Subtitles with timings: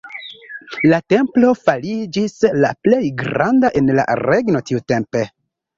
[0.91, 5.29] La templo fariĝis la plej granda en la regno tiutempe.